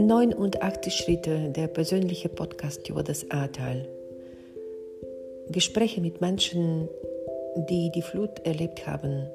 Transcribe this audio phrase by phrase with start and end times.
[0.00, 3.88] 89 Schritte, der persönliche Podcast über das Ahrtal.
[5.48, 6.88] Gespräche mit Menschen,
[7.68, 9.26] die die Flut erlebt haben,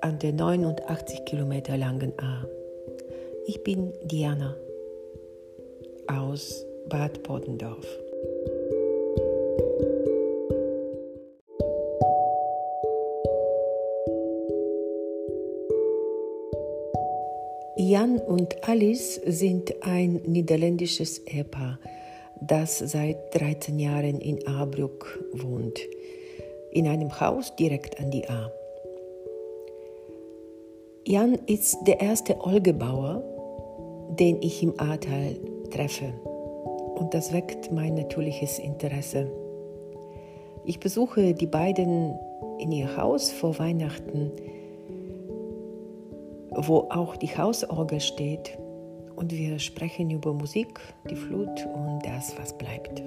[0.00, 2.46] an der 89 Kilometer langen Ahr.
[3.46, 4.54] Ich bin Diana
[6.06, 8.03] aus Bad Bodendorf.
[17.76, 21.80] Jan und Alice sind ein niederländisches Ehepaar,
[22.40, 25.80] das seit 13 Jahren in Ahrbrück wohnt,
[26.70, 28.52] in einem Haus direkt an die Ahr.
[31.04, 33.24] Jan ist der erste Olgebauer,
[34.20, 35.36] den ich im Ahrtal
[35.72, 36.14] treffe.
[36.94, 39.28] Und das weckt mein natürliches Interesse.
[40.64, 42.16] Ich besuche die beiden
[42.60, 44.30] in ihr Haus vor Weihnachten
[46.56, 48.58] wo auch die Hausorgel steht.
[49.16, 53.02] Und wir sprechen über Musik, die Flut und das, was bleibt.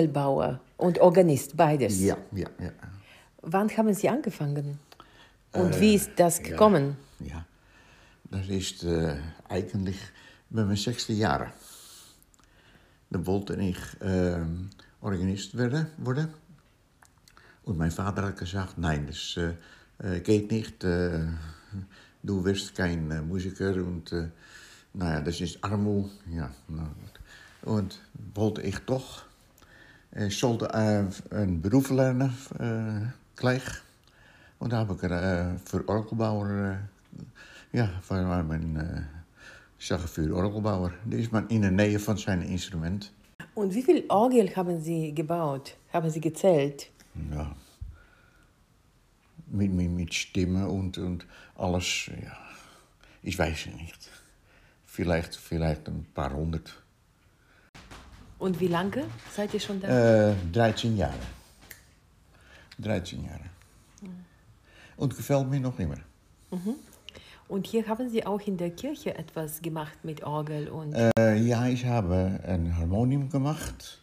[0.00, 2.00] Orgelbauer und Organist, beides.
[2.00, 2.72] Ja, ja, ja.
[3.42, 4.78] Wann haben Sie angefangen?
[5.52, 6.96] Und äh, wie ist das gekommen?
[7.18, 7.46] Ja, ja.
[8.30, 9.16] das ist äh,
[9.48, 9.98] eigentlich
[10.48, 11.52] bei meinen sechsten Jahren.
[13.10, 14.40] Da wollte ich äh,
[15.02, 16.28] Organist werden, worden.
[17.64, 20.82] Und mein Vater hat gesagt, nein, das äh, geht nicht.
[20.84, 21.26] Äh,
[22.22, 24.12] du wirst kein äh, Musiker und
[24.94, 26.10] naja, das ist Armut.
[26.30, 26.50] Ja,
[27.62, 28.00] und
[28.34, 29.29] wollte ich doch
[30.16, 33.06] ich sollte äh, einen Beruf lernen äh,
[33.36, 33.62] gleich.
[34.58, 36.78] Und da habe ich äh, für Orgelbauer,
[37.72, 37.88] ja,
[39.78, 43.12] ich sage für Orgelbauer, die ist man in der Nähe von seinem Instrument.
[43.54, 45.76] Und wie viel Orgel haben Sie gebaut?
[45.92, 46.90] Haben Sie gezählt?
[47.32, 47.54] Ja,
[49.50, 51.26] mit, mit, mit Stimme und, und
[51.56, 52.36] alles, ja,
[53.22, 54.10] ich weiß nicht.
[54.84, 56.82] Vielleicht, vielleicht ein paar hundert.
[58.40, 59.04] Und wie lange
[59.36, 60.30] seid ihr schon da?
[60.30, 61.12] Äh, 13 Jahre.
[62.78, 63.44] 13 Jahre.
[64.00, 64.24] Mhm.
[64.96, 65.98] Und gefällt mir noch immer.
[66.50, 66.74] Mhm.
[67.48, 70.94] Und hier haben Sie auch in der Kirche etwas gemacht mit Orgel und.
[70.94, 74.00] Äh, ja, ich habe ein Harmonium gemacht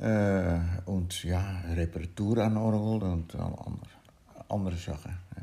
[0.00, 3.86] äh, und ja, Reparatur an Orgel und andere,
[4.48, 5.16] andere Sachen.
[5.36, 5.42] Ja.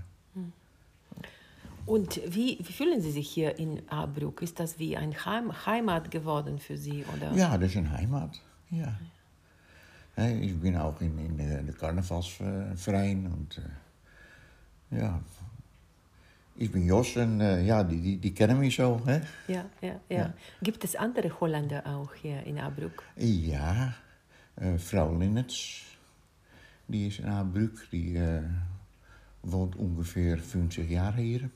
[1.90, 4.44] Und wie, wie, fühlen Sie sich hier in Ahrbrück?
[4.44, 7.04] Ist das wie ein Heim, Heimat geworden für Sie?
[7.16, 7.34] Oder?
[7.34, 8.40] Ja, das ist eine Heimat.
[8.70, 8.94] Ja.
[10.40, 15.20] Ich bin auch in, in der Karnevalsverein und äh, ja,
[16.58, 19.02] ich bin Jos und äh, ja, die, die, die, kennen mich so.
[19.06, 19.22] Hè?
[19.48, 23.02] Ja, ja, ja, ja, Gibt es andere Holländer auch hier in Ahrbrück?
[23.16, 23.96] Ja,
[24.58, 25.86] äh, Frau Linnets,
[26.88, 28.44] die ist in Ahrbrück, die äh,
[29.42, 31.50] wohnt ungefähr 50 Jahre hier.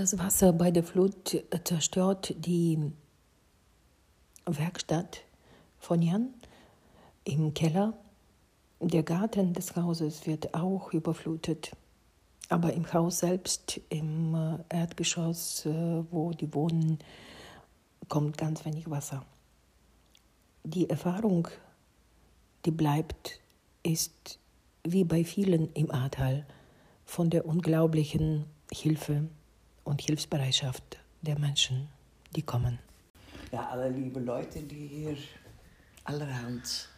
[0.00, 2.90] Das Wasser bei der Flut zerstört die
[4.46, 5.20] Werkstatt
[5.78, 6.32] von Jan
[7.24, 7.92] im Keller.
[8.80, 11.72] Der Garten des Hauses wird auch überflutet.
[12.48, 16.98] Aber im Haus selbst, im äh, Erdgeschoss, äh, wo die wohnen,
[18.08, 19.22] kommt ganz wenig Wasser.
[20.64, 21.46] Die Erfahrung,
[22.64, 23.38] die bleibt,
[23.82, 24.38] ist
[24.82, 26.46] wie bei vielen im Ahrtal
[27.04, 29.28] von der unglaublichen Hilfe
[29.84, 31.88] und Hilfsbereitschaft der Menschen,
[32.34, 32.78] die kommen.
[33.52, 35.16] Ja, alle liebe Leute, die hier
[36.04, 36.88] allerhand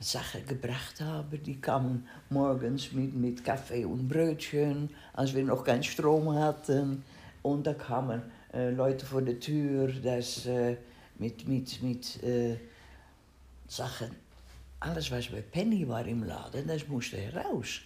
[0.00, 1.42] Sachen gebracht haben.
[1.42, 7.04] Die kamen morgens mit, mit Kaffee und Brötchen, als wir noch keinen Strom hatten.
[7.42, 8.22] Und da kamen
[8.52, 10.76] äh, Leute vor der Tür, das äh,
[11.18, 12.56] mit, mit, mit äh,
[13.66, 14.10] Sachen.
[14.80, 17.80] Alles was bei Penny war im Laden, das musste heraus.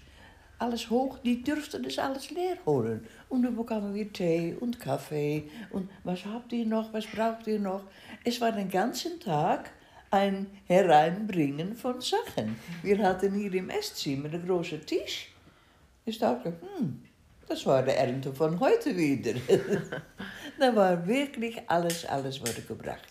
[0.62, 3.04] Alles hoch, die durften das alles leer holen.
[3.28, 5.50] Und dann bekamen wir Tee und Kaffee.
[5.70, 7.82] Und was habt ihr noch, was braucht ihr noch?
[8.22, 9.72] Es war den ganzen Tag
[10.12, 12.56] ein Hereinbringen von Sachen.
[12.84, 15.32] Wir hatten hier im Esszimmer einen großen Tisch.
[16.04, 17.02] Ich dachte, hm,
[17.48, 19.34] das war die Ernte von heute wieder.
[20.60, 23.08] da war wirklich alles, alles wurde gebracht.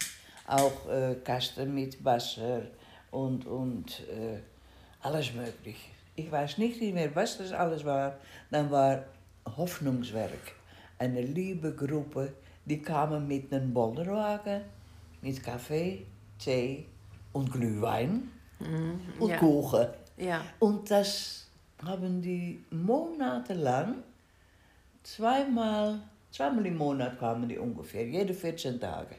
[0.47, 2.61] Auch äh, Kasten mit Wasser
[3.11, 4.39] und, und äh,
[5.01, 5.91] alles möglich.
[6.15, 8.17] Ich weiß nicht mehr, was das alles war.
[8.49, 9.03] Dann war
[9.45, 10.53] Hoffnungswerk.
[10.99, 12.33] Eine liebe Gruppe,
[12.65, 14.61] die kamen mit einem Bollerwagen,
[15.21, 16.05] mit Kaffee,
[16.37, 16.85] Tee
[17.33, 18.29] und Glühwein
[18.61, 19.37] Mhm, und ja.
[19.37, 19.87] Kuchen.
[20.17, 20.45] Ja.
[20.59, 21.47] Und das
[21.83, 24.03] haben die monatelang,
[25.03, 25.99] zweimal,
[26.31, 29.15] zweimal im Monat kamen die ungefähr, jede 14 Tage.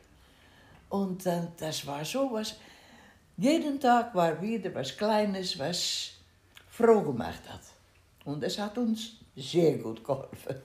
[0.88, 2.56] Und dann, das war so was,
[3.36, 6.12] jeden Tag war wieder was Kleines, was
[6.72, 7.60] froh gemacht hat.
[8.24, 10.56] Und es hat uns sehr gut geholfen.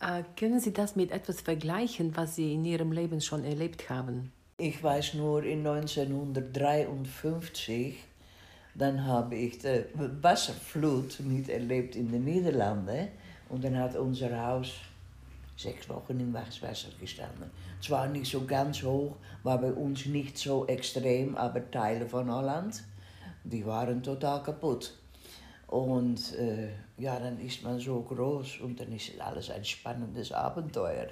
[0.00, 4.32] Äh, können Sie das mit etwas vergleichen, was Sie in Ihrem Leben schon erlebt haben?
[4.58, 7.96] Ich weiß nur, in 1953,
[8.74, 9.84] dann habe ich die
[10.22, 13.08] Wasserflut miterlebt in den Niederlanden.
[13.48, 14.72] Und dann hat unser Haus
[15.56, 16.68] sechs Wochen im Wasser
[17.00, 17.50] gestanden.
[17.80, 22.82] Zwar nicht so ganz hoch, war bei uns nicht so extrem, aber Teile von Holland,
[23.50, 24.92] die waren total kaputt.
[25.68, 31.08] Und äh, ja, dann ist man so groß und dann ist alles ein spannendes Abenteuer.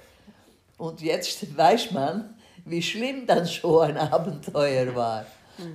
[0.77, 2.35] Und jetzt weiß man,
[2.65, 5.25] wie schlimm dann so ein Abenteuer war.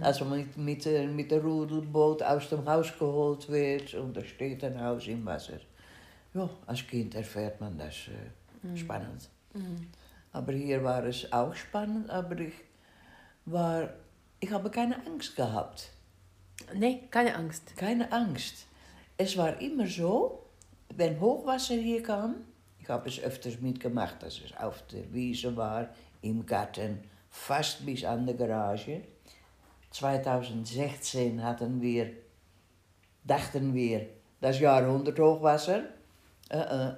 [0.03, 4.23] Als man mit, mit, der- mit der Rudelboot aus dem Haus geholt wird und da
[4.23, 5.59] steht ein Haus im Wasser.
[6.35, 9.29] Ja, als Kind erfährt man das äh, spannend.
[10.33, 12.53] Aber hier war es auch spannend, aber ich
[13.47, 13.89] war,
[14.39, 15.89] ich habe keine Angst gehabt.
[16.75, 17.77] Nee, keine Angst.
[17.77, 18.67] Keine Angst.
[19.17, 20.47] Es war immer so,
[20.95, 22.37] wenn Hochwasser hier kam,
[22.79, 25.89] ich habe es öfters mitgemacht, dass es auf der Wiese war,
[26.23, 29.03] im Garten, fast bis an der Garage.
[29.91, 32.11] 2016 hatten wir,
[33.25, 34.07] dachten wir,
[34.41, 35.85] das Jahrhundert Hochwasser.
[36.49, 36.93] Äh, äh.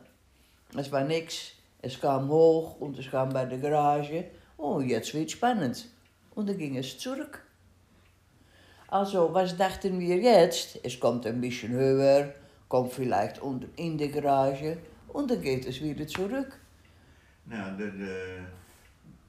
[0.76, 1.52] Es war nichts.
[1.80, 4.26] Es kam hoch und es kam bei der Garage.
[4.56, 5.88] Oh, jetzt wird spannend.
[6.34, 7.44] Und dann ging es zurück.
[8.92, 10.78] Also, was dachten wir jetzt?
[10.82, 12.34] Es kommt ein bisschen höher,
[12.68, 13.40] kommt vielleicht
[13.76, 14.76] in die Garage
[15.14, 16.60] und dann geht es wieder zurück.
[17.46, 18.42] Nou, de, de,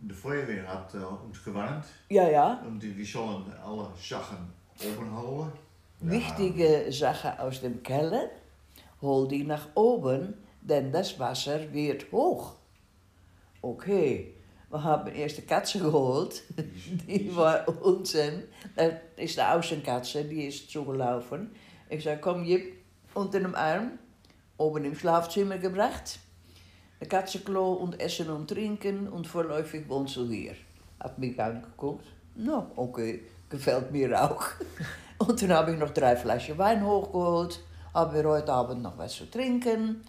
[0.01, 2.62] de Feuerwehr hat äh, uns gewarnt Ja, ja.
[2.68, 4.51] und die, die sollen alle Sachen
[4.86, 5.54] oben houden.
[6.01, 8.31] Wichtige Sache aus dem Keller,
[9.01, 12.56] hol die nach oben, denn das Wasser wird hoch.
[13.62, 14.33] Okay,
[14.74, 16.42] wir haben erst die Katze geholt,
[17.08, 18.46] die war unten.
[18.75, 21.52] Das ist die Außenkatze, die ist zugelaufen.
[21.90, 22.74] Ich sag, komm, Jip,
[23.14, 24.00] unter dem Arm,
[24.58, 26.18] oben im Schlafzimmer gebracht.
[27.00, 30.56] Ein Katzenklo und Essen und Trinken und vorläufig wohnst du hier.
[31.00, 32.08] Hat mich angeguckt.
[32.36, 34.44] Nou, okay, gefällt mir auch.
[35.20, 37.60] Und dann habe ich noch drei Flaschen Wein hochgeholt.
[37.94, 40.03] Haben wir heute Abend noch was zu trinken.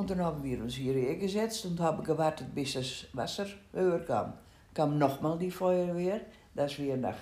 [0.00, 4.32] Und dann haben wir uns hierher gesetzt und haben gewartet, bis das Wasser höher kam.
[4.72, 6.22] Kam nochmal die Feuerwehr,
[6.54, 7.18] dass wir nach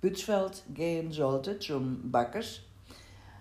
[0.00, 2.60] Butzfeld gehen sollten, zum Backers,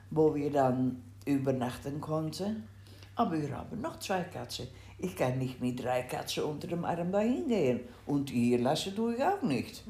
[0.09, 2.67] wo wir dann übernachten konnten.
[3.15, 4.69] Aber wir haben noch zwei Katzen.
[4.97, 7.81] Ich kann nicht mit drei Katzen unter dem Arm dahin gehen.
[8.07, 9.83] Und hier lassen tue ich auch nicht.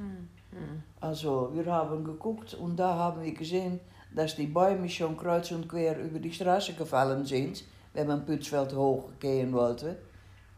[1.00, 3.80] Also, wir haben geguckt und da haben wir gesehen,
[4.14, 7.64] dass die Bäume schon kreuz und quer über die Straße gefallen sind,
[7.96, 9.98] wenn man Putzfeld hoch gehen wollte.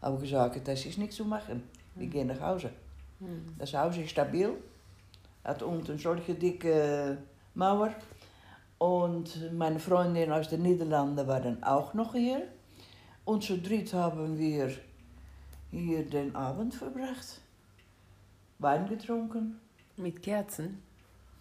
[0.02, 1.64] Haben gesagt, das ist nicht zu machen.
[1.96, 2.72] Wir gehen nach Hause.
[3.58, 4.52] Das Haus ist stabil,
[5.44, 7.18] hat unten solche dicke
[7.54, 7.94] Mauer.
[8.78, 12.44] Und meine Freundin aus den Niederlanden war dann auch noch hier.
[13.26, 14.72] Und zu dritt haben wir
[15.72, 17.42] hier den Abend verbracht.
[18.60, 19.60] Wein getrunken.
[19.96, 20.84] Mit Kerzen?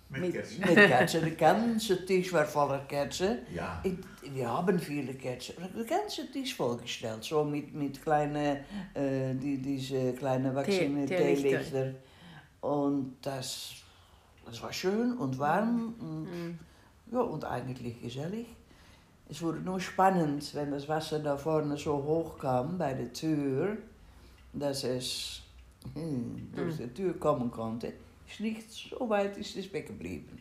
[0.08, 0.60] Met Met- kersen.
[0.60, 1.20] Mit Kerzen.
[1.22, 3.38] Der ganze Tisch war voller Kerzen.
[3.52, 3.80] Ja.
[3.82, 3.94] Ich,
[4.34, 5.54] wir haben viele Kerzen.
[5.76, 7.24] Der ganze Tisch vollgestellt.
[7.24, 8.58] So mit, mit kleinen,
[8.94, 11.92] äh, die, diese kleine Wachsene Tee- Teelichter.
[12.60, 13.72] Und das,
[14.44, 15.94] das war schön und warm.
[15.98, 16.58] Und,
[17.12, 18.46] ja, und eigentlich gesellig.
[19.28, 23.76] Es wurde nur spannend, wenn das Wasser da vorne so hoch kam bei der Tür,
[24.52, 25.42] dass es
[25.94, 27.92] hm, durch die Tür kommen konnte,
[28.28, 30.40] ist nicht so weit ist es weggeblieben.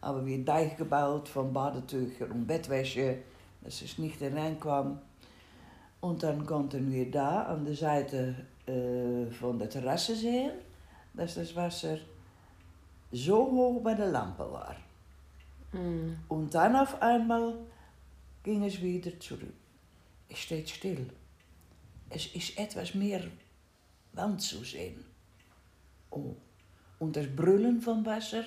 [0.00, 3.18] Aber wir Deich gebaut von Badetüchern und Bettwäsche,
[3.62, 5.00] dass es nicht hineinkwam.
[6.00, 8.34] Und dann konnten wir da an der Seite
[8.66, 10.52] äh, von der Terrasse sehen,
[11.14, 11.98] dass das Wasser
[13.10, 14.76] so hoch bei der Lampe war.
[15.72, 16.18] Mhm.
[16.28, 17.54] Und dann auf einmal
[18.44, 19.54] ging es wieder zurück.
[20.28, 21.10] Es steht still.
[22.10, 23.22] Es ist etwas mehr
[24.12, 25.04] Wand zu sehen.
[26.10, 26.34] Oh.
[26.98, 28.44] Und das Brüllen vom Wasser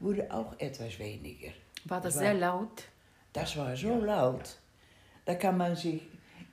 [0.00, 1.50] wurde auch etwas weniger.
[1.84, 2.84] War das war- sehr laut?
[3.32, 4.56] Das war so laut.
[5.24, 6.02] Da kann man sich.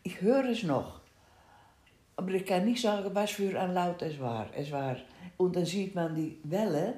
[0.03, 1.01] Ich höre es noch.
[2.17, 4.47] Aber ich kann nicht sagen, was für ein Laut es war.
[4.55, 4.97] Es war.
[5.37, 6.95] Und dann sieht man die Wellen.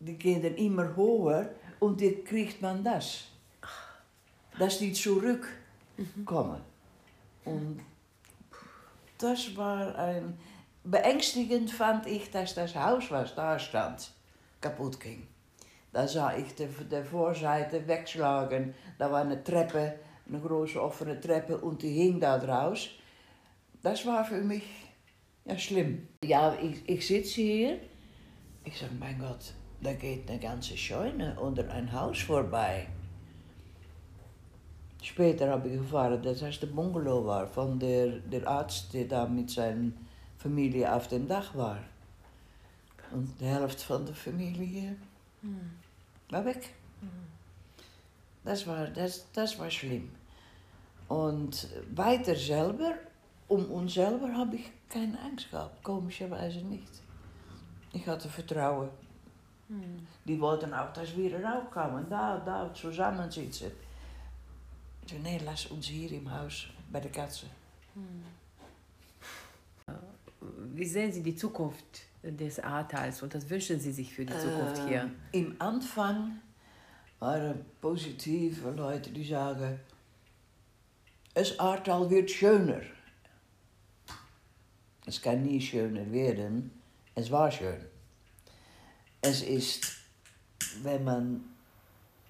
[0.00, 1.50] Die gehen dann immer höher.
[1.80, 3.24] Und dann kriegt man das.
[4.58, 6.60] Dass die zurückkommen.
[7.44, 7.80] Und
[9.18, 10.38] das war ein.
[10.88, 14.08] Beängstigend fand ich, dass das Haus, was da stand,
[14.60, 15.26] kaputt ging.
[15.92, 18.72] Da sah ich de, de Vorseite wegschlagen.
[18.96, 22.90] Da war eine Treppe, eine große offene Treppe und die hing da draus.
[23.82, 24.62] Das war für mich
[25.44, 26.06] ja, schlimm.
[26.22, 27.80] Ja, ich, ich sitze hier.
[28.64, 32.86] Ich sage, mein Gott, da geht eine ganze Scheune unter ein Haus vorbei.
[35.02, 39.50] Später habe ich erfahren, dass das der Bungalow war von der, der Arzt, der mit
[39.50, 39.90] seiner
[40.46, 41.78] Familie auf dem Dach war.
[43.10, 44.96] Und die Hälfte von der Familie
[46.30, 46.74] war weg.
[48.44, 50.08] Das war, das, das war schlimm.
[51.08, 52.94] Und weiter selber,
[53.48, 56.92] um uns selber habe ich keine Angst gehabt, komischerweise nicht.
[57.92, 58.88] Ich hatte Vertrauen.
[60.24, 63.72] Die wollten auch, dass wir rauskommen, da, da zusammensitzen.
[65.02, 67.46] Ich zei, nee, lass uns hier im Haus bei der Katze.
[70.74, 71.84] Wie sehen Sie die Zukunft
[72.22, 75.10] des Ahrtals und was wünschen Sie sich für die Zukunft Äh, hier?
[75.32, 76.40] Im Anfang
[77.18, 79.80] waren positive Leute die sagen,
[81.34, 82.80] es Ahrtal wird schöner.
[85.04, 86.70] Es kann nie schöner werden.
[87.14, 87.84] Es war schön.
[89.20, 89.86] Es ist,
[90.82, 91.44] wenn man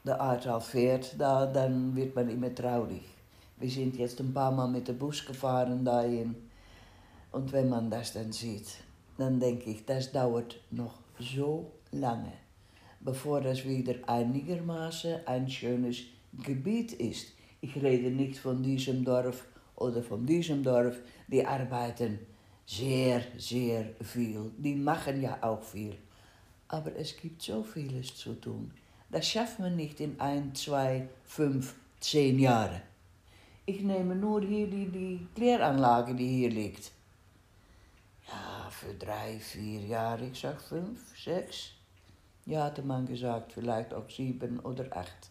[0.04, 3.02] der Ahrtal fährt, da, dann wird man immer traurig.
[3.58, 6.34] Wir sind jetzt ein paar Mal mit dem Bus gefahren dahin.
[7.36, 8.66] Und wenn man das dann sieht,
[9.18, 12.32] dann denke ich, das dauert noch so lange,
[13.00, 15.98] bevor das wieder einigermaßen ein schönes
[16.42, 17.34] Gebiet ist.
[17.60, 20.96] Ich rede nicht von diesem Dorf oder von diesem Dorf,
[21.28, 22.20] die arbeiten
[22.64, 24.50] sehr, sehr viel.
[24.56, 25.94] Die machen ja auch viel.
[26.68, 28.70] Aber es gibt so vieles zu tun.
[29.10, 32.80] Das schafft man nicht in ein, zwei, fünf, zehn Jahren.
[33.66, 36.95] Ich nehme nur hier die, die Kläranlage, die hier liegt.
[38.28, 41.70] Ja, für drei, vier Jahre, ich sag fünf, sechs.
[42.44, 45.30] Ja, hatte man gesagt, vielleicht auch sieben oder acht.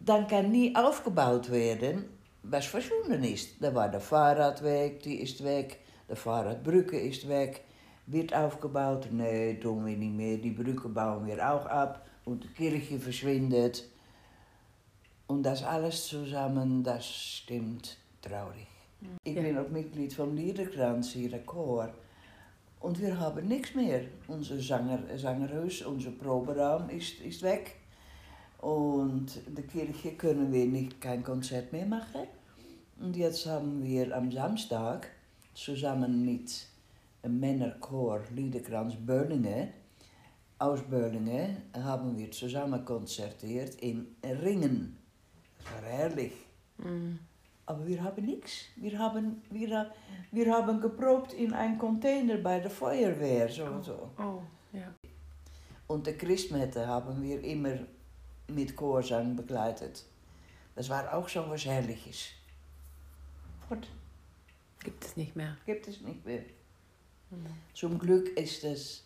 [0.00, 2.04] Dann kann nie aufgebaut werden,
[2.42, 3.62] was verschwunden ist.
[3.62, 5.80] Da war der Fahrradweg, die ist weg.
[6.08, 7.64] De Fahrradbrücke ist weg.
[8.06, 9.08] Wird aufgebaut?
[9.10, 10.36] Nee, tun wir nicht mehr.
[10.36, 12.06] Die Brücke bauen wir auch ab.
[12.26, 13.84] Und die Kirche verschwindet.
[15.26, 18.73] Und das alles zusammen, das stimmt traurig.
[19.24, 19.42] Ich Ja.
[19.42, 21.92] bin auch Mitglied vom Liederkranz hier, der Chor.
[22.80, 24.02] Und wir haben nichts mehr.
[24.28, 27.76] Unser Sanger, Sangerhaus, unser Proberaum ist, ist weg.
[28.58, 32.26] Und der Kirche können wir nicht kein Konzert mehr machen.
[33.00, 35.08] Und jetzt haben wir am Samstag
[35.54, 36.66] zusammen mit
[37.24, 39.68] dem Männerchor Liederkranz Böllingen,
[40.58, 44.96] aus Böllingen, haben wir zusammen konzertiert in Ringen.
[45.58, 46.32] Das war herrlich.
[47.66, 48.66] Aber wir haben nichts.
[48.76, 49.90] Wir haben, wir,
[50.30, 53.48] wir haben geprobt in einem Container bei der Feuerwehr.
[53.48, 54.10] So, so.
[54.18, 54.42] Oh,
[54.72, 54.94] ja.
[55.86, 57.78] Und die Christmette haben wir immer
[58.48, 60.04] mit Chorsang begleitet.
[60.74, 62.30] Das war auch schon was Herrliches.
[63.68, 63.88] Gut,
[64.82, 65.56] Gibt es nicht mehr.
[65.64, 66.42] gibt es nicht mehr.
[67.72, 69.04] Zum Glück ist es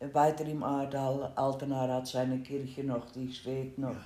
[0.00, 1.32] weiter im Ahrtal.
[1.36, 3.96] Altenaar hat seine Kirche noch, die steht noch.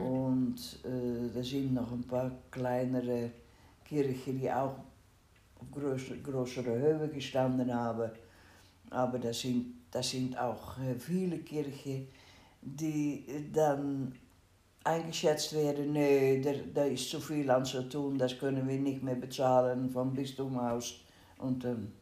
[0.00, 3.30] Und äh, da sind noch ein paar kleinere
[3.84, 4.74] Kirchen, die auch
[5.58, 8.10] auf größere, größere Höhe gestanden haben.
[8.90, 12.08] Aber das sind, das sind auch äh, viele Kirchen,
[12.62, 14.12] die dann
[14.84, 19.02] eingeschätzt werden, nee, da, da ist zu viel aan zu tun, das können wir nicht
[19.02, 21.00] mehr bezahlen vom Bistumhaus.
[21.38, 21.92] Und, ähm,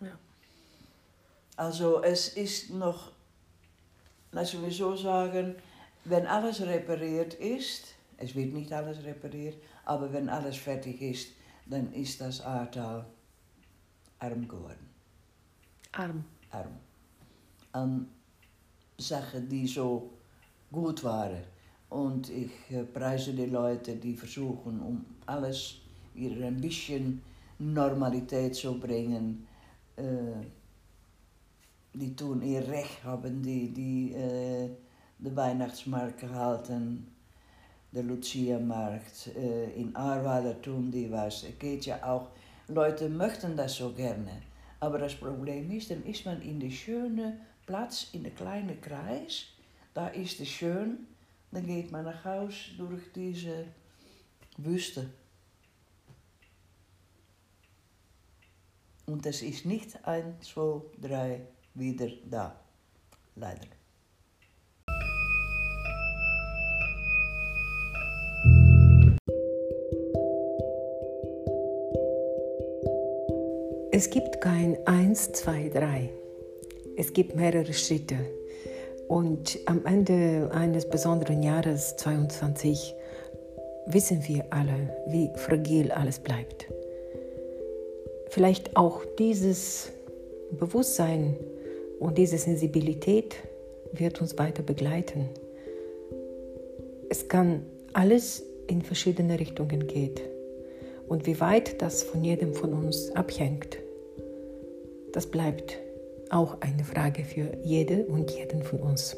[0.00, 0.18] Ja.
[1.56, 3.10] Also es ist noch,
[4.32, 5.54] lassen wir so sagen,
[6.04, 11.28] wenn alles repariert ist, es wird nicht alles repariert, aber wenn alles fertig ist,
[11.66, 13.06] dann ist das Ahrtal
[14.18, 14.88] arm geworden.
[15.92, 16.24] Arm.
[16.50, 16.76] Arm.
[17.72, 18.08] An
[18.96, 20.10] Sachen, die so
[20.72, 21.42] gut waren.
[21.90, 25.76] Und ich äh, preise die Leute, die versuchen, um alles
[26.14, 27.22] wieder ein bisschen
[27.58, 29.46] Normalität zu bringen.
[29.96, 30.46] Äh,
[31.94, 34.70] die toen ihr Recht haben, die, die äh,
[35.18, 37.06] de Weihnachtsmarkt gehalten,
[37.92, 41.44] der Lucia-Markt äh, in Ahrweiler toen die was.
[41.58, 42.28] Geht ja auch,
[42.68, 44.42] Leute möchten das so gerne.
[44.80, 49.46] Aber das Problem ist, dann ist man in der schönen Platz, in der kleinen Kreis,
[49.94, 51.06] da ist es schön,
[51.50, 53.64] dann geht man nach Haus durch diese
[54.58, 55.08] Wüste.
[59.06, 61.40] Und es ist nicht ein, zwei, drei
[61.74, 62.54] wieder da.
[63.34, 63.77] Leider.
[73.98, 76.08] Es gibt kein 1, 2, 3.
[76.96, 78.14] Es gibt mehrere Schritte.
[79.08, 82.94] Und am Ende eines besonderen Jahres 22
[83.86, 86.68] wissen wir alle, wie fragil alles bleibt.
[88.28, 89.90] Vielleicht auch dieses
[90.52, 91.34] Bewusstsein
[91.98, 93.34] und diese Sensibilität
[93.90, 95.28] wird uns weiter begleiten.
[97.08, 100.14] Es kann alles in verschiedene Richtungen gehen.
[101.08, 103.78] Und wie weit das von jedem von uns abhängt,
[105.12, 105.78] das bleibt
[106.30, 109.16] auch eine Frage für jede und jeden von uns.